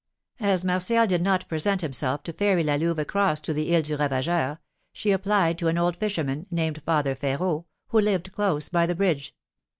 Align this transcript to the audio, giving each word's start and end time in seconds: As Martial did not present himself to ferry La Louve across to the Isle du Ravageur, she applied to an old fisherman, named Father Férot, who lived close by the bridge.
As 0.39 0.63
Martial 0.63 1.05
did 1.05 1.21
not 1.21 1.47
present 1.47 1.81
himself 1.81 2.23
to 2.23 2.33
ferry 2.33 2.63
La 2.63 2.73
Louve 2.73 2.97
across 2.97 3.39
to 3.41 3.53
the 3.53 3.75
Isle 3.75 3.83
du 3.83 3.97
Ravageur, 3.99 4.57
she 4.93 5.11
applied 5.11 5.59
to 5.59 5.67
an 5.67 5.77
old 5.77 5.95
fisherman, 5.95 6.47
named 6.49 6.81
Father 6.83 7.15
Férot, 7.15 7.65
who 7.89 8.01
lived 8.01 8.31
close 8.31 8.67
by 8.67 8.87
the 8.87 8.95
bridge. 8.95 9.35